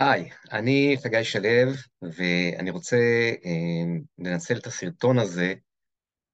היי, 0.00 0.30
אני 0.52 0.96
חגי 1.02 1.24
שלו, 1.24 1.72
ואני 2.02 2.70
רוצה 2.70 2.96
אה, 3.44 3.98
לנצל 4.18 4.56
את 4.56 4.66
הסרטון 4.66 5.18
הזה 5.18 5.54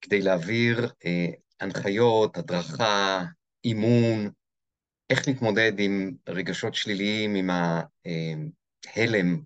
כדי 0.01 0.23
להעביר 0.23 0.91
אה, 1.07 1.27
הנחיות, 1.61 2.37
הדרכה, 2.37 3.23
אימון, 3.65 4.31
איך 5.11 5.29
להתמודד 5.29 5.73
עם 5.79 6.13
רגשות 6.29 6.75
שליליים, 6.75 7.35
עם 7.35 7.51
ההלם, 7.51 9.41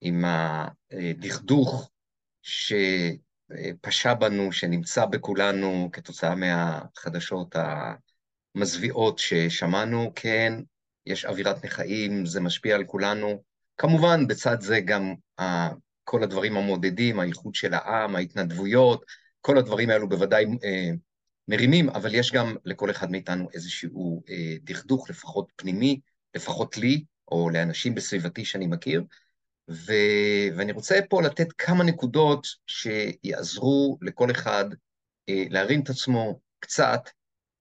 עם 0.00 0.24
הדכדוך 0.24 1.90
שפשע 2.42 4.14
בנו, 4.14 4.52
שנמצא 4.52 5.06
בכולנו 5.06 5.88
כתוצאה 5.92 6.34
מהחדשות 6.34 7.56
המזוויעות 8.56 9.18
ששמענו. 9.18 10.12
כן, 10.14 10.52
יש 11.06 11.24
אווירת 11.24 11.64
נכאים, 11.64 12.26
זה 12.26 12.40
משפיע 12.40 12.74
על 12.74 12.84
כולנו. 12.84 13.49
כמובן, 13.80 14.26
בצד 14.26 14.60
זה 14.60 14.80
גם 14.80 15.14
כל 16.04 16.22
הדברים 16.22 16.56
המעודדים, 16.56 17.20
האיחוד 17.20 17.54
של 17.54 17.74
העם, 17.74 18.16
ההתנדבויות, 18.16 19.04
כל 19.40 19.58
הדברים 19.58 19.90
האלו 19.90 20.08
בוודאי 20.08 20.44
אה, 20.64 20.90
מרימים, 21.48 21.88
אבל 21.88 22.14
יש 22.14 22.32
גם 22.32 22.56
לכל 22.64 22.90
אחד 22.90 23.10
מאיתנו 23.10 23.48
איזשהו 23.54 24.22
אה, 24.28 24.54
דכדוך, 24.62 25.10
לפחות 25.10 25.52
פנימי, 25.56 26.00
לפחות 26.34 26.76
לי, 26.76 27.04
או 27.32 27.50
לאנשים 27.50 27.94
בסביבתי 27.94 28.44
שאני 28.44 28.66
מכיר, 28.66 29.04
ו... 29.70 29.92
ואני 30.56 30.72
רוצה 30.72 31.00
פה 31.10 31.22
לתת 31.22 31.52
כמה 31.58 31.84
נקודות 31.84 32.46
שיעזרו 32.66 33.98
לכל 34.02 34.30
אחד 34.30 34.64
אה, 35.28 35.44
להרים 35.50 35.80
את 35.80 35.90
עצמו 35.90 36.40
קצת 36.58 37.00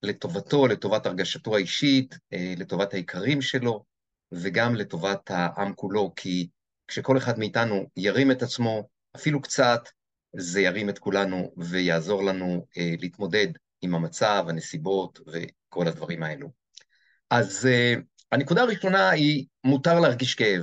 לטובתו, 0.03 0.67
לטובת 0.67 1.05
הרגשתו 1.05 1.55
האישית, 1.55 2.17
אה, 2.33 2.53
לטובת 2.57 2.93
העיקרים 2.93 3.41
שלו, 3.41 3.88
וגם 4.31 4.75
לטובת 4.75 5.31
העם 5.31 5.73
כולו, 5.73 6.13
כי 6.15 6.47
כשכל 6.87 7.17
אחד 7.17 7.39
מאיתנו 7.39 7.89
ירים 7.97 8.31
את 8.31 8.41
עצמו, 8.41 8.87
אפילו 9.15 9.41
קצת, 9.41 9.81
זה 10.35 10.61
ירים 10.61 10.89
את 10.89 10.99
כולנו 10.99 11.53
ויעזור 11.57 12.23
לנו 12.23 12.65
אה, 12.77 12.93
להתמודד 12.99 13.47
עם 13.81 13.95
המצב, 13.95 14.45
הנסיבות 14.49 15.19
וכל 15.27 15.87
הדברים 15.87 16.23
האלו. 16.23 16.51
אז 17.29 17.67
אה, 17.71 17.93
הנקודה 18.31 18.61
הראשונה 18.61 19.09
היא, 19.09 19.45
מותר 19.63 19.99
להרגיש 19.99 20.35
כאב. 20.35 20.61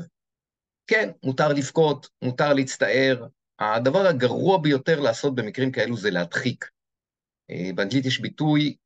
כן, 0.86 1.10
מותר 1.24 1.48
לבכות, 1.48 2.08
מותר 2.22 2.52
להצטער. 2.52 3.26
הדבר 3.58 4.06
הגרוע 4.06 4.58
ביותר 4.58 5.00
לעשות 5.00 5.34
במקרים 5.34 5.72
כאלו 5.72 5.96
זה 5.96 6.10
להדחיק. 6.10 6.64
באנגלית 7.74 8.06
יש 8.06 8.20
ביטוי, 8.20 8.76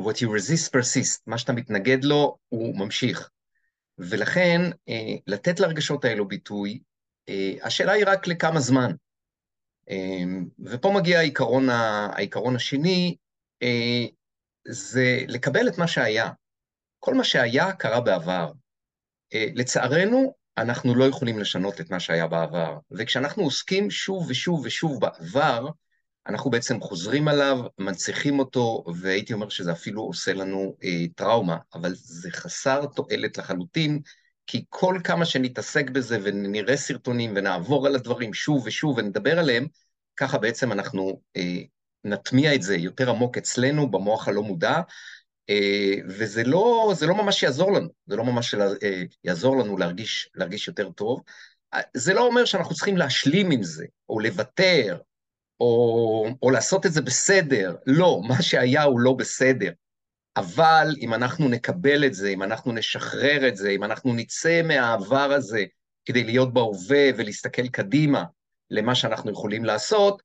what 0.00 0.14
you 0.14 0.28
resist 0.28 0.70
persist, 0.76 1.20
מה 1.26 1.38
שאתה 1.38 1.52
מתנגד 1.52 2.04
לו, 2.04 2.36
הוא 2.48 2.78
ממשיך. 2.78 3.30
ולכן, 3.98 4.60
אה, 4.88 5.14
לתת 5.26 5.60
לרגשות 5.60 6.04
האלו 6.04 6.28
ביטוי, 6.28 6.80
אה, 7.28 7.54
השאלה 7.62 7.92
היא 7.92 8.04
רק 8.06 8.26
לכמה 8.26 8.60
זמן. 8.60 8.90
אה, 9.90 10.24
ופה 10.64 10.92
מגיע 10.94 11.18
העיקרון, 11.18 11.68
העיקרון 11.70 12.56
השני, 12.56 13.16
זה 14.68 15.18
לקבל 15.28 15.68
את 15.68 15.78
מה 15.78 15.88
שהיה. 15.88 16.30
כל 16.98 17.14
מה 17.14 17.24
שהיה 17.24 17.72
קרה 17.72 18.00
בעבר. 18.00 18.52
לצערנו, 19.34 20.34
אנחנו 20.58 20.94
לא 20.94 21.04
יכולים 21.04 21.38
לשנות 21.38 21.80
את 21.80 21.90
מה 21.90 22.00
שהיה 22.00 22.26
בעבר, 22.26 22.78
וכשאנחנו 22.90 23.42
עוסקים 23.42 23.90
שוב 23.90 24.26
ושוב 24.28 24.62
ושוב 24.64 25.00
בעבר, 25.00 25.68
אנחנו 26.28 26.50
בעצם 26.50 26.80
חוזרים 26.80 27.28
עליו, 27.28 27.58
מנציחים 27.78 28.38
אותו, 28.38 28.84
והייתי 28.96 29.32
אומר 29.32 29.48
שזה 29.48 29.72
אפילו 29.72 30.02
עושה 30.02 30.32
לנו 30.32 30.76
אה, 30.84 31.04
טראומה, 31.14 31.56
אבל 31.74 31.92
זה 31.94 32.30
חסר 32.30 32.86
תועלת 32.86 33.38
לחלוטין, 33.38 34.00
כי 34.46 34.64
כל 34.68 34.98
כמה 35.04 35.24
שנתעסק 35.24 35.90
בזה 35.90 36.18
ונראה 36.22 36.76
סרטונים 36.76 37.32
ונעבור 37.36 37.86
על 37.86 37.94
הדברים 37.94 38.34
שוב 38.34 38.62
ושוב 38.66 38.98
ונדבר 38.98 39.38
עליהם, 39.38 39.66
ככה 40.16 40.38
בעצם 40.38 40.72
אנחנו 40.72 41.20
אה, 41.36 41.62
נטמיע 42.04 42.54
את 42.54 42.62
זה 42.62 42.76
יותר 42.76 43.10
עמוק 43.10 43.38
אצלנו, 43.38 43.90
במוח 43.90 44.28
הלא 44.28 44.42
מודע, 44.42 44.80
אה, 45.50 45.94
וזה 46.08 46.44
לא, 46.44 46.92
לא 47.06 47.14
ממש 47.14 47.42
יעזור 47.42 47.72
לנו, 47.72 47.88
זה 48.06 48.16
לא 48.16 48.24
ממש 48.24 48.54
אה, 48.54 49.02
יעזור 49.24 49.56
לנו 49.56 49.76
להרגיש, 49.76 50.30
להרגיש 50.34 50.68
יותר 50.68 50.90
טוב. 50.90 51.22
אה, 51.74 51.80
זה 51.94 52.14
לא 52.14 52.26
אומר 52.26 52.44
שאנחנו 52.44 52.74
צריכים 52.74 52.96
להשלים 52.96 53.50
עם 53.50 53.62
זה, 53.62 53.86
או 54.08 54.20
לוותר, 54.20 54.98
או, 55.60 56.26
או 56.42 56.50
לעשות 56.50 56.86
את 56.86 56.92
זה 56.92 57.02
בסדר. 57.02 57.76
לא, 57.86 58.20
מה 58.28 58.42
שהיה 58.42 58.82
הוא 58.82 59.00
לא 59.00 59.12
בסדר. 59.12 59.70
אבל 60.36 60.94
אם 61.00 61.14
אנחנו 61.14 61.48
נקבל 61.48 62.06
את 62.06 62.14
זה, 62.14 62.28
אם 62.28 62.42
אנחנו 62.42 62.72
נשחרר 62.72 63.48
את 63.48 63.56
זה, 63.56 63.70
אם 63.70 63.84
אנחנו 63.84 64.14
נצא 64.14 64.62
מהעבר 64.62 65.32
הזה 65.32 65.64
כדי 66.04 66.24
להיות 66.24 66.54
בהווה 66.54 67.10
ולהסתכל 67.16 67.68
קדימה 67.68 68.24
למה 68.70 68.94
שאנחנו 68.94 69.30
יכולים 69.30 69.64
לעשות, 69.64 70.22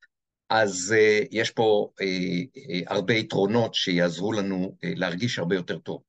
אז 0.50 0.96
uh, 0.98 1.28
יש 1.32 1.52
פה 1.52 1.90
uh, 2.00 2.04
uh, 2.04 2.84
הרבה 2.88 3.14
יתרונות 3.14 3.74
שיעזרו 3.74 4.34
לנו 4.34 4.76
uh, 4.76 4.88
להרגיש 4.96 5.40
הרבה 5.40 5.56
יותר 5.56 5.78
טוב. 5.78 6.02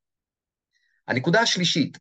הנקודה 1.09 1.41
השלישית, 1.41 1.99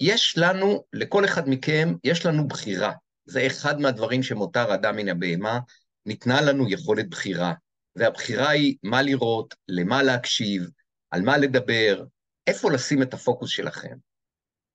יש 0.00 0.38
לנו, 0.38 0.84
לכל 0.92 1.24
אחד 1.24 1.48
מכם, 1.48 1.94
יש 2.04 2.26
לנו 2.26 2.48
בחירה. 2.48 2.92
זה 3.24 3.46
אחד 3.46 3.80
מהדברים 3.80 4.22
שמותר 4.22 4.74
אדם 4.74 4.96
מן 4.96 5.08
הבהמה, 5.08 5.58
ניתנה 6.06 6.40
לנו 6.40 6.70
יכולת 6.70 7.08
בחירה, 7.10 7.52
והבחירה 7.96 8.48
היא 8.48 8.76
מה 8.82 9.02
לראות, 9.02 9.54
למה 9.68 10.02
להקשיב, 10.02 10.70
על 11.10 11.22
מה 11.22 11.36
לדבר, 11.36 12.04
איפה 12.46 12.72
לשים 12.72 13.02
את 13.02 13.14
הפוקוס 13.14 13.50
שלכם. 13.50 13.96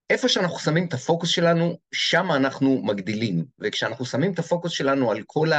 איפה 0.09 0.29
שאנחנו 0.29 0.59
שמים 0.59 0.87
את 0.87 0.93
הפוקוס 0.93 1.29
שלנו, 1.29 1.77
שם 1.91 2.31
אנחנו 2.31 2.81
מגדילים. 2.83 3.45
וכשאנחנו 3.59 4.05
שמים 4.05 4.33
את 4.33 4.39
הפוקוס 4.39 4.71
שלנו 4.71 5.11
על 5.11 5.23
כל 5.25 5.49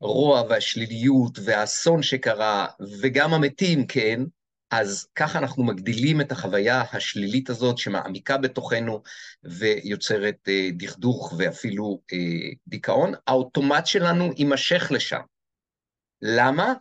הרוע 0.00 0.42
והשליליות 0.42 1.38
והאסון 1.44 2.02
שקרה, 2.02 2.66
וגם 3.00 3.34
המתים, 3.34 3.86
כן, 3.86 4.20
אז 4.72 5.06
ככה 5.14 5.38
אנחנו 5.38 5.64
מגדילים 5.64 6.20
את 6.20 6.32
החוויה 6.32 6.82
השלילית 6.92 7.50
הזאת 7.50 7.78
שמעמיקה 7.78 8.38
בתוכנו 8.38 9.02
ויוצרת 9.44 10.48
אה, 10.48 10.68
דכדוך 10.72 11.34
ואפילו 11.38 12.00
אה, 12.12 12.18
דיכאון. 12.66 13.12
האוטומט 13.26 13.86
שלנו 13.86 14.30
יימשך 14.36 14.88
לשם. 14.90 15.20
למה? 16.22 16.72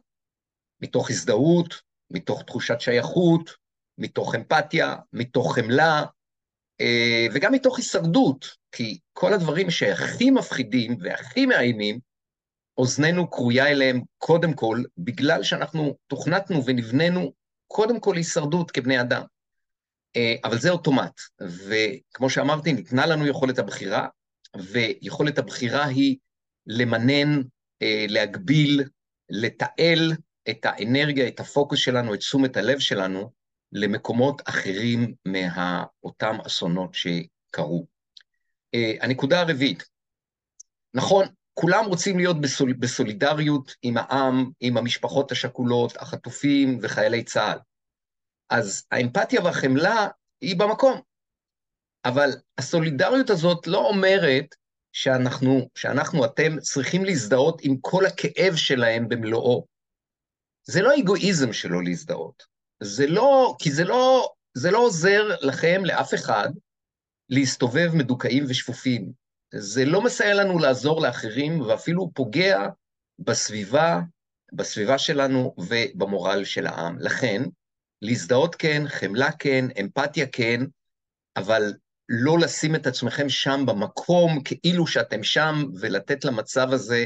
מתוך 0.81 1.09
הזדהות, 1.09 1.81
מתוך 2.12 2.44
תחושת 2.44 2.81
שייכות, 2.81 3.50
מתוך 3.97 4.35
אמפתיה, 4.35 4.96
מתוך 5.13 5.56
חמלה, 5.56 6.03
אה, 6.81 7.28
וגם 7.34 7.53
מתוך 7.53 7.78
הישרדות, 7.78 8.46
כי 8.72 9.00
כל 9.13 9.34
הדברים 9.34 9.69
שהכי 9.69 10.31
מפחידים 10.31 10.97
והכי 11.00 11.46
מאיימים, 11.46 12.00
אוזננו 12.78 13.30
קרויה 13.30 13.68
אליהם 13.68 14.01
קודם 14.18 14.53
כל, 14.53 14.84
בגלל 14.97 15.44
שאנחנו 15.44 15.96
תוכנתנו 16.07 16.66
ונבננו 16.66 17.41
קודם 17.71 17.99
כל 17.99 18.15
הישרדות 18.15 18.71
כבני 18.71 19.01
אדם. 19.01 19.21
אה, 20.15 20.35
אבל 20.43 20.59
זה 20.59 20.69
אוטומט, 20.69 21.21
וכמו 21.41 22.29
שאמרתי, 22.29 22.73
ניתנה 22.73 23.05
לנו 23.05 23.27
יכולת 23.27 23.59
הבחירה, 23.59 24.07
ויכולת 24.71 25.37
הבחירה 25.37 25.85
היא 25.85 26.17
למנן, 26.67 27.41
אה, 27.81 28.05
להגביל, 28.09 28.83
לתעל 29.29 30.13
את 30.49 30.65
האנרגיה, 30.65 31.27
את 31.27 31.39
הפוקוס 31.39 31.79
שלנו, 31.79 32.13
את 32.13 32.19
תשומת 32.19 32.57
הלב 32.57 32.79
שלנו, 32.79 33.31
למקומות 33.71 34.41
אחרים 34.49 35.13
מאותם 35.25 36.38
אסונות 36.47 36.93
שקרו. 36.93 37.88
אה, 38.73 38.93
הנקודה 39.01 39.41
הרביעית, 39.41 39.83
נכון, 40.93 41.25
כולם 41.53 41.85
רוצים 41.85 42.17
להיות 42.17 42.41
בסול, 42.41 42.73
בסולידריות 42.73 43.75
עם 43.81 43.97
העם, 43.97 44.51
עם 44.59 44.78
המשפחות 44.78 45.31
השכולות, 45.31 45.97
החטופים 45.97 46.79
וחיילי 46.81 47.23
צה"ל. 47.23 47.59
אז 48.50 48.84
האמפתיה 48.91 49.41
והחמלה 49.41 50.07
היא 50.41 50.56
במקום. 50.59 51.01
אבל 52.06 52.30
הסולידריות 52.57 53.30
הזאת 53.30 53.68
לא 53.68 53.77
אומרת 53.77 54.56
שאנחנו, 54.92 55.69
שאנחנו, 55.75 56.25
אתם, 56.25 56.59
צריכים 56.59 57.06
להזדהות 57.06 57.62
עם 57.63 57.77
כל 57.81 58.06
הכאב 58.06 58.56
שלהם 58.56 59.09
במלואו. 59.09 59.65
זה 60.63 60.81
לא 60.81 61.00
אגואיזם 61.00 61.53
שלא 61.53 61.83
להזדהות. 61.83 62.44
זה 62.83 63.07
לא, 63.07 63.56
כי 63.59 63.71
זה 63.71 63.83
לא, 63.83 64.31
זה 64.53 64.71
לא 64.71 64.77
עוזר 64.77 65.21
לכם, 65.42 65.86
לאף 65.86 66.13
אחד, 66.13 66.50
להסתובב 67.30 67.89
מדוכאים 67.94 68.45
ושפופים. 68.50 69.20
זה 69.53 69.86
לא 69.86 70.01
מסייע 70.01 70.33
לנו 70.33 70.59
לעזור 70.59 71.01
לאחרים, 71.01 71.62
ואפילו 71.62 72.12
פוגע 72.13 72.68
בסביבה, 73.19 74.00
בסביבה 74.53 74.98
שלנו 74.98 75.56
ובמורל 75.57 76.44
של 76.44 76.68
העם. 76.68 77.00
לכן, 77.00 77.42
להזדהות 78.01 78.56
כן, 78.56 78.83
חמלה 78.88 79.31
כן, 79.31 79.65
אמפתיה 79.80 80.25
כן, 80.27 80.62
אבל 81.38 81.74
לא 82.09 82.39
לשים 82.39 82.75
את 82.75 82.88
עצמכם 82.88 83.30
שם 83.30 83.63
במקום 83.68 84.44
כאילו 84.44 84.88
שאתם 84.88 85.24
שם, 85.24 85.63
ולתת 85.80 86.25
למצב 86.25 86.68
הזה 86.71 87.06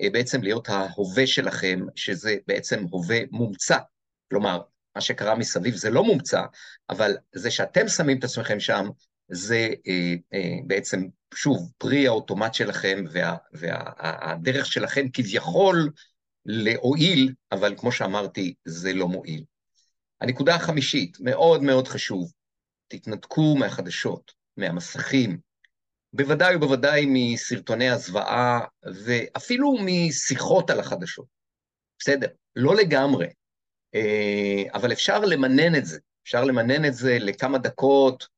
אה, 0.00 0.10
בעצם 0.12 0.42
להיות 0.42 0.68
ההווה 0.68 1.26
שלכם, 1.26 1.80
שזה 1.94 2.36
בעצם 2.46 2.84
הווה 2.90 3.18
מומצא. 3.30 3.78
כלומר, 4.30 4.60
מה 4.94 5.00
שקרה 5.00 5.34
מסביב 5.34 5.74
זה 5.74 5.90
לא 5.90 6.04
מומצא, 6.04 6.42
אבל 6.90 7.16
זה 7.34 7.50
שאתם 7.50 7.88
שמים 7.88 8.18
את 8.18 8.24
עצמכם 8.24 8.60
שם, 8.60 8.88
זה 9.28 9.68
אה, 9.86 10.14
אה, 10.34 10.56
בעצם, 10.66 11.04
שוב, 11.34 11.72
פרי 11.78 12.06
האוטומט 12.06 12.54
שלכם 12.54 13.04
והדרך 13.52 14.56
וה, 14.56 14.64
שלכם 14.64 15.08
כביכול 15.12 15.90
להועיל, 16.46 17.32
אבל 17.52 17.74
כמו 17.78 17.92
שאמרתי, 17.92 18.54
זה 18.64 18.92
לא 18.92 19.08
מועיל. 19.08 19.44
הנקודה 20.20 20.54
החמישית, 20.54 21.16
מאוד 21.20 21.62
מאוד 21.62 21.88
חשוב, 21.88 22.32
תתנתקו 22.88 23.56
מהחדשות, 23.56 24.32
מהמסכים, 24.56 25.38
בוודאי 26.12 26.56
ובוודאי 26.56 27.04
מסרטוני 27.08 27.90
הזוועה, 27.90 28.60
ואפילו 29.04 29.74
משיחות 29.84 30.70
על 30.70 30.80
החדשות. 30.80 31.26
בסדר, 31.98 32.26
לא 32.56 32.76
לגמרי, 32.76 33.26
אה, 33.94 34.62
אבל 34.74 34.92
אפשר 34.92 35.20
למנן 35.20 35.74
את 35.74 35.86
זה, 35.86 35.98
אפשר 36.24 36.44
למנן 36.44 36.84
את 36.84 36.94
זה 36.94 37.18
לכמה 37.20 37.58
דקות, 37.58 38.33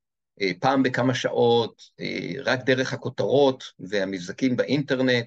פעם 0.61 0.83
בכמה 0.83 1.15
שעות, 1.15 1.83
אה, 2.00 2.31
רק 2.44 2.61
דרך 2.65 2.93
הכותרות 2.93 3.65
והמבזקים 3.79 4.56
באינטרנט, 4.56 5.27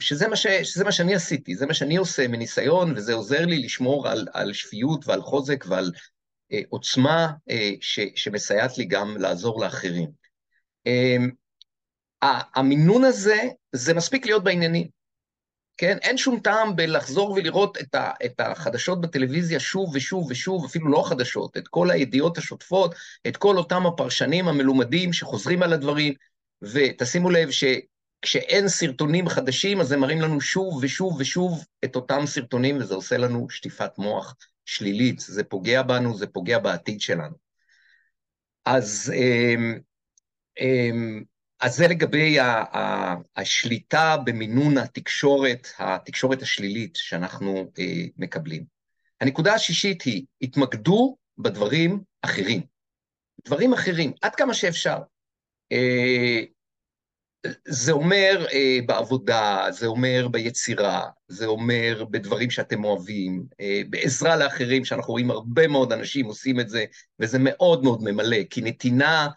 שזה 0.00 0.28
מה, 0.28 0.36
ש, 0.36 0.46
שזה 0.46 0.84
מה 0.84 0.92
שאני 0.92 1.14
עשיתי, 1.14 1.54
זה 1.54 1.66
מה 1.66 1.74
שאני 1.74 1.96
עושה 1.96 2.28
מניסיון, 2.28 2.92
וזה 2.96 3.14
עוזר 3.14 3.46
לי 3.46 3.58
לשמור 3.58 4.08
על, 4.08 4.28
על 4.32 4.52
שפיות 4.52 5.08
ועל 5.08 5.22
חוזק 5.22 5.64
ועל 5.68 5.90
עוצמה 6.68 7.32
ש, 7.80 8.00
שמסייעת 8.14 8.78
לי 8.78 8.84
גם 8.84 9.16
לעזור 9.18 9.60
לאחרים. 9.60 10.10
המינון 12.54 13.04
הזה, 13.04 13.40
זה 13.72 13.94
מספיק 13.94 14.26
להיות 14.26 14.44
בעניינים. 14.44 15.01
כן? 15.82 15.98
אין 16.02 16.18
שום 16.18 16.40
טעם 16.40 16.76
בלחזור 16.76 17.30
ולראות 17.30 17.78
את, 17.80 17.94
ה, 17.94 18.10
את 18.24 18.40
החדשות 18.40 19.00
בטלוויזיה 19.00 19.60
שוב 19.60 19.90
ושוב 19.94 20.26
ושוב, 20.30 20.64
אפילו 20.64 20.88
לא 20.88 21.02
חדשות, 21.08 21.56
את 21.56 21.68
כל 21.68 21.90
הידיעות 21.90 22.38
השוטפות, 22.38 22.94
את 23.28 23.36
כל 23.36 23.56
אותם 23.58 23.86
הפרשנים 23.86 24.48
המלומדים 24.48 25.12
שחוזרים 25.12 25.62
על 25.62 25.72
הדברים, 25.72 26.14
ותשימו 26.62 27.30
לב 27.30 27.48
שכשאין 27.50 28.68
סרטונים 28.68 29.28
חדשים, 29.28 29.80
אז 29.80 29.92
הם 29.92 30.00
מראים 30.00 30.20
לנו 30.20 30.40
שוב 30.40 30.78
ושוב 30.82 31.16
ושוב 31.18 31.64
את 31.84 31.96
אותם 31.96 32.26
סרטונים, 32.26 32.78
וזה 32.78 32.94
עושה 32.94 33.16
לנו 33.18 33.50
שטיפת 33.50 33.98
מוח 33.98 34.36
שלילית, 34.64 35.20
זה 35.20 35.44
פוגע 35.44 35.82
בנו, 35.82 36.18
זה 36.18 36.26
פוגע 36.26 36.58
בעתיד 36.58 37.00
שלנו. 37.00 37.34
אז... 38.64 39.12
אמ, 39.16 39.78
אמ, 40.60 41.22
אז 41.62 41.76
זה 41.76 41.88
לגבי 41.88 42.36
השליטה 43.36 44.16
במינון 44.24 44.78
התקשורת, 44.78 45.68
התקשורת 45.78 46.42
השלילית 46.42 46.96
שאנחנו 46.96 47.70
אה, 47.78 48.04
מקבלים. 48.16 48.64
הנקודה 49.20 49.54
השישית 49.54 50.02
היא, 50.02 50.24
התמקדו 50.42 51.16
בדברים 51.38 52.00
אחרים. 52.22 52.62
דברים 53.44 53.72
אחרים, 53.72 54.12
עד 54.22 54.34
כמה 54.34 54.54
שאפשר. 54.54 54.98
אה, 55.72 56.40
זה 57.68 57.92
אומר 57.92 58.46
אה, 58.52 58.78
בעבודה, 58.86 59.66
זה 59.70 59.86
אומר 59.86 60.28
ביצירה, 60.28 61.08
זה 61.28 61.46
אומר 61.46 62.04
בדברים 62.10 62.50
שאתם 62.50 62.84
אוהבים, 62.84 63.46
בעזרה 63.90 64.36
לאחרים, 64.36 64.84
שאנחנו 64.84 65.12
רואים 65.12 65.30
הרבה 65.30 65.68
מאוד 65.68 65.92
אנשים 65.92 66.26
עושים 66.26 66.60
את 66.60 66.68
זה, 66.68 66.84
וזה 67.20 67.38
מאוד 67.40 67.84
מאוד 67.84 68.02
ממלא, 68.02 68.44
כי 68.50 68.60
נתינה 68.60 69.28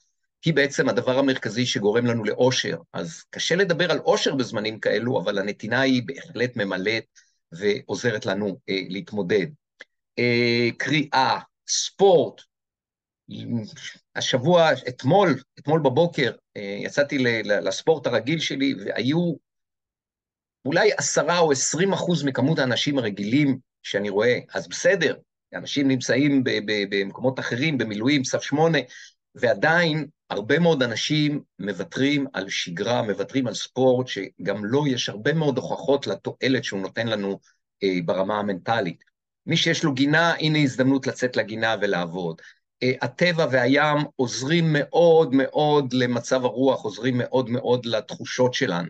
היא 0.46 0.54
בעצם 0.54 0.90
הדבר 0.90 1.20
המרכזי 1.20 1.66
שגורם 1.66 2.06
לנו 2.06 2.24
לאושר. 2.24 2.78
אז 2.94 3.24
קשה 3.30 3.56
לדבר 3.56 3.92
על 3.92 4.00
אושר 4.00 4.36
בזמנים 4.36 4.80
כאלו, 4.80 5.22
אבל 5.22 5.40
הנתינה 5.40 5.82
היא 5.82 6.04
בהחלט 6.06 6.56
ממלאת 6.56 7.06
ועוזרת 7.52 8.26
לנו 8.26 8.60
אה, 8.70 8.82
להתמודד. 8.90 9.48
אה, 10.20 10.70
קריאה, 10.78 11.40
ספורט, 11.68 12.42
השבוע, 14.16 14.70
אתמול, 14.88 15.40
אתמול 15.60 15.80
בבוקר, 15.80 16.32
אה, 16.58 16.78
יצאתי 16.84 17.18
לספורט 17.44 18.08
הרגיל 18.08 18.40
שלי, 18.40 18.74
והיו 18.86 19.34
אולי 20.66 20.92
עשרה 20.98 21.40
או 21.40 21.52
עשרים 21.52 21.94
אחוז 21.94 22.24
מכמות 22.24 22.60
האנשים 22.60 22.98
הרגילים 22.98 23.60
שאני 23.84 24.10
רואה, 24.10 24.40
אז 24.54 24.68
בסדר, 24.68 25.16
אנשים 25.54 25.88
נמצאים 25.88 26.44
במקומות 26.90 27.40
אחרים, 27.40 27.78
במילואים, 27.78 28.24
סף 28.24 28.42
שמונה, 28.42 28.78
ועדיין 29.36 30.08
הרבה 30.30 30.60
מאוד 30.60 30.84
אנשים 30.84 31.42
מוותרים 31.60 32.28
על 32.34 32.50
שגרה, 32.50 33.02
מוותרים 33.02 33.48
על 33.48 33.54
ספורט, 33.54 34.08
שגם 34.08 34.66
לו 34.66 34.88
יש 34.88 35.10
הרבה 35.10 35.34
מאוד 35.34 35.58
הוכחות 35.58 36.08
לתועלת 36.08 36.64
שהוא 36.64 36.82
נותן 36.82 37.08
לנו 37.08 37.40
אה, 37.84 37.98
ברמה 38.06 38.40
המנטלית. 38.40 39.04
מי 39.46 39.58
שיש 39.58 39.84
לו 39.84 39.94
גינה, 39.94 40.34
הנה 40.34 40.60
הזדמנות 40.60 41.08
לצאת 41.08 41.38
לגינה 41.38 41.76
ולעבוד. 41.82 42.42
אה, 42.84 42.92
הטבע 43.02 43.48
והים 43.52 43.98
עוזרים 44.16 44.66
מאוד 44.74 45.36
מאוד 45.36 45.94
למצב 45.94 46.46
הרוח, 46.46 46.84
עוזרים 46.84 47.18
מאוד 47.18 47.50
מאוד 47.50 47.86
לתחושות 47.86 48.54
שלנו. 48.54 48.90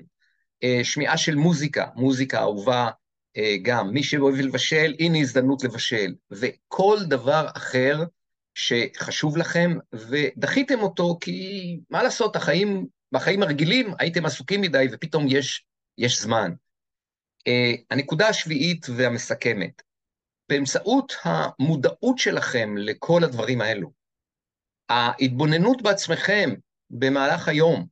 אה, 0.63 0.79
שמיעה 0.83 1.17
של 1.17 1.35
מוזיקה, 1.35 1.85
מוזיקה 1.95 2.39
אהובה 2.39 2.89
אה, 3.37 3.55
גם. 3.61 3.89
מי 3.89 4.03
שאוהב 4.03 4.35
לבשל, 4.35 4.95
הנה 4.99 5.17
הזדמנות 5.17 5.63
לבשל. 5.63 6.13
וכל 6.31 6.97
דבר 7.07 7.47
אחר 7.57 8.03
שחשוב 8.55 9.37
לכם, 9.37 9.71
ודחיתם 9.93 10.79
אותו 10.79 11.17
כי 11.21 11.79
מה 11.89 12.03
לעשות, 12.03 12.35
החיים, 12.35 12.87
בחיים 13.11 13.43
הרגילים 13.43 13.93
הייתם 13.99 14.25
עסוקים 14.25 14.61
מדי 14.61 14.85
ופתאום 14.91 15.25
יש, 15.29 15.65
יש 15.97 16.21
זמן. 16.21 16.51
Uh, 17.49 17.81
הנקודה 17.91 18.27
השביעית 18.27 18.85
והמסכמת, 18.95 19.81
באמצעות 20.49 21.13
המודעות 21.23 22.17
שלכם 22.17 22.77
לכל 22.77 23.23
הדברים 23.23 23.61
האלו, 23.61 23.91
ההתבוננות 24.89 25.81
בעצמכם 25.81 26.49
במהלך 26.89 27.47
היום, 27.47 27.85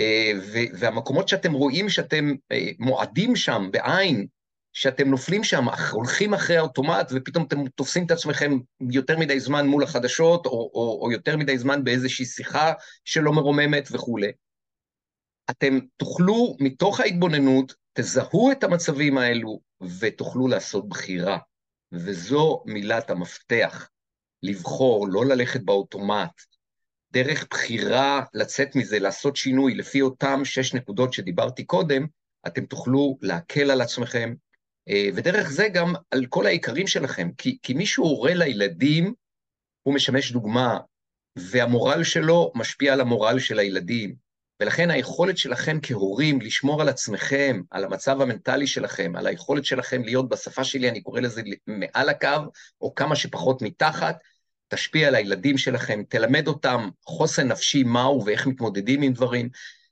uh, 0.00 0.34
והמקומות 0.78 1.28
שאתם 1.28 1.52
רואים 1.52 1.88
שאתם 1.88 2.30
uh, 2.30 2.56
מועדים 2.78 3.36
שם 3.36 3.68
בעין 3.70 4.26
שאתם 4.78 5.08
נופלים 5.08 5.44
שם, 5.44 5.64
הולכים 5.90 6.34
אחרי 6.34 6.56
האוטומט, 6.56 7.12
ופתאום 7.14 7.44
אתם 7.44 7.68
תופסים 7.68 8.06
את 8.06 8.10
עצמכם 8.10 8.58
יותר 8.90 9.18
מדי 9.18 9.40
זמן 9.40 9.66
מול 9.66 9.82
החדשות, 9.82 10.46
או, 10.46 10.70
או, 10.74 10.98
או 11.02 11.12
יותר 11.12 11.36
מדי 11.36 11.58
זמן 11.58 11.84
באיזושהי 11.84 12.24
שיחה 12.24 12.72
שלא 13.04 13.32
מרוממת 13.32 13.88
וכולי. 13.92 14.32
אתם 15.50 15.78
תוכלו, 15.96 16.56
מתוך 16.60 17.00
ההתבוננות, 17.00 17.74
תזהו 17.92 18.52
את 18.52 18.64
המצבים 18.64 19.18
האלו 19.18 19.60
ותוכלו 20.00 20.48
לעשות 20.48 20.88
בחירה. 20.88 21.38
וזו 21.92 22.62
מילת 22.66 23.10
המפתח, 23.10 23.88
לבחור, 24.42 25.08
לא 25.08 25.26
ללכת 25.26 25.60
באוטומט. 25.60 26.42
דרך 27.12 27.46
בחירה 27.50 28.22
לצאת 28.34 28.76
מזה, 28.76 28.98
לעשות 28.98 29.36
שינוי 29.36 29.74
לפי 29.74 30.02
אותם 30.02 30.44
שש 30.44 30.74
נקודות 30.74 31.12
שדיברתי 31.12 31.64
קודם, 31.64 32.06
אתם 32.46 32.66
תוכלו 32.66 33.18
להקל 33.22 33.70
על 33.70 33.80
עצמכם, 33.80 34.34
ודרך 35.14 35.50
זה 35.50 35.68
גם 35.68 35.92
על 36.10 36.26
כל 36.26 36.46
העיקרים 36.46 36.86
שלכם, 36.86 37.30
כי, 37.38 37.58
כי 37.62 37.74
מי 37.74 37.86
שהוא 37.86 38.08
הורה 38.08 38.34
לילדים, 38.34 39.14
הוא 39.82 39.94
משמש 39.94 40.32
דוגמה, 40.32 40.78
והמורל 41.36 42.04
שלו 42.04 42.52
משפיע 42.54 42.92
על 42.92 43.00
המורל 43.00 43.38
של 43.38 43.58
הילדים. 43.58 44.28
ולכן 44.60 44.90
היכולת 44.90 45.38
שלכם 45.38 45.78
כהורים 45.82 46.40
לשמור 46.40 46.80
על 46.80 46.88
עצמכם, 46.88 47.62
על 47.70 47.84
המצב 47.84 48.20
המנטלי 48.20 48.66
שלכם, 48.66 49.12
על 49.16 49.26
היכולת 49.26 49.64
שלכם 49.64 50.02
להיות 50.02 50.28
בשפה 50.28 50.64
שלי, 50.64 50.90
אני 50.90 51.02
קורא 51.02 51.20
לזה 51.20 51.42
מעל 51.66 52.08
הקו, 52.08 52.28
או 52.80 52.94
כמה 52.94 53.16
שפחות 53.16 53.62
מתחת, 53.62 54.18
תשפיע 54.68 55.08
על 55.08 55.14
הילדים 55.14 55.58
שלכם, 55.58 56.02
תלמד 56.08 56.48
אותם 56.48 56.88
חוסן 57.04 57.48
נפשי 57.48 57.82
מהו 57.82 58.24
ואיך 58.24 58.46
מתמודדים 58.46 59.02
עם 59.02 59.12
דברים, 59.12 59.48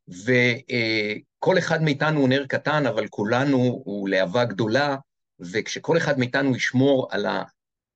וכל 0.08 1.58
אחד 1.58 1.82
מאיתנו 1.82 2.20
הוא 2.20 2.28
נר 2.28 2.46
קטן, 2.46 2.86
אבל 2.86 3.08
כולנו 3.08 3.82
הוא 3.84 4.08
להבה 4.08 4.44
גדולה, 4.44 4.96
וכשכל 5.40 5.96
אחד 5.96 6.18
מאיתנו 6.18 6.56
ישמור 6.56 7.08
על 7.10 7.26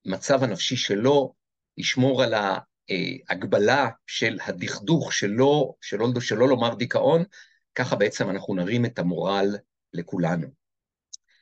המצב 0.07 0.43
הנפשי 0.43 0.77
שלו, 0.77 1.35
ישמור 1.77 2.23
על 2.23 2.35
ההגבלה 2.35 3.89
של 4.07 4.39
הדכדוך 4.47 5.13
שלו, 5.13 5.75
שלא, 5.81 6.09
שלא 6.21 6.49
לומר 6.49 6.75
דיכאון, 6.75 7.25
ככה 7.75 7.97
בעצם 7.97 8.31
אנחנו 8.31 8.55
נרים 8.55 8.85
את 8.85 8.99
המורל 8.99 9.57
לכולנו. 9.95 10.47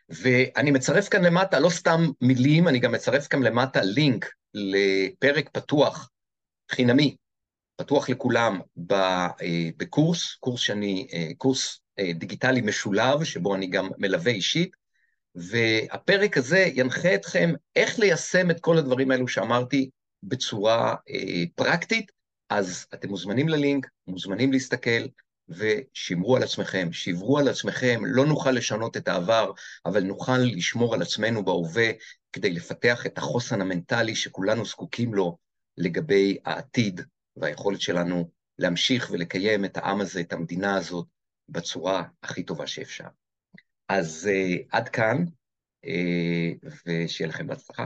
ואני 0.09 0.71
מצרף 0.71 1.09
כאן 1.09 1.25
למטה, 1.25 1.61
לא 1.61 1.71
סתם 1.71 2.01
מילים, 2.21 2.69
אני 2.69 2.79
גם 2.79 2.93
מצרף 2.93 3.27
כאן 3.27 3.43
למטה 3.43 3.81
לינק 3.83 4.33
לפרק 4.55 5.49
פתוח, 5.53 6.11
חינמי, 6.71 7.17
פתוח 7.79 8.09
לכולם 8.09 8.61
אה, 8.93 9.29
בקורס, 9.77 10.35
קורס 10.41 10.61
שאני, 10.61 11.09
אה, 11.13 11.29
קורס 11.37 11.81
אה, 11.99 12.13
דיגיטלי 12.13 12.61
משולב, 12.61 13.25
שבו 13.25 13.55
אני 13.55 13.67
גם 13.67 13.89
מלווה 13.99 14.33
אישית, 14.33 14.77
והפרק 15.35 16.37
הזה 16.37 16.69
ינחה 16.75 17.15
אתכם 17.15 17.53
איך 17.77 17.99
ליישם 17.99 18.51
את 18.51 18.61
כל 18.61 18.79
הדברים 18.79 19.11
האלו 19.11 19.29
שאמרתי 19.29 19.91
בצורה 20.23 20.95
פרקטית, 21.55 22.13
אז 22.51 22.87
אתם 22.95 23.09
מוזמנים 23.09 23.49
ללינק, 23.49 23.87
מוזמנים 24.07 24.53
להסתכל, 24.53 25.07
ושמרו 25.49 26.37
על 26.37 26.43
עצמכם, 26.43 26.89
שברו 26.93 27.39
על 27.39 27.49
עצמכם, 27.49 28.03
לא 28.05 28.27
נוכל 28.27 28.51
לשנות 28.51 28.97
את 28.97 29.09
העבר, 29.09 29.53
אבל 29.87 30.03
נוכל 30.03 30.39
לשמור 30.39 30.95
על 30.95 31.03
עצמנו 31.03 31.45
בהווה 31.45 31.91
כדי 32.33 32.51
לפתח 32.51 33.07
את 33.07 33.19
החוסן 33.19 33.61
המנטלי 33.61 34.15
שכולנו 34.15 34.65
זקוקים 34.65 35.15
לו 35.15 35.39
לגבי 35.77 36.39
העתיד 36.45 37.01
והיכולת 37.41 37.81
שלנו 37.81 38.31
להמשיך 38.59 39.11
ולקיים 39.11 39.65
את 39.65 39.77
העם 39.77 40.01
הזה, 40.01 40.21
את 40.21 40.33
המדינה 40.33 40.77
הזאת, 40.77 41.07
בצורה 41.49 42.03
הכי 42.23 42.43
טובה 42.43 42.67
שאפשר. 42.67 43.09
אז 43.89 44.31
uh, 44.31 44.67
עד 44.71 44.89
כאן, 44.89 45.25
uh, 45.87 46.69
ושיהיה 46.87 47.29
לכם 47.29 47.47
בהצלחה. 47.47 47.85